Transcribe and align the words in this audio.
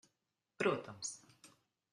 Protams. 0.61 1.09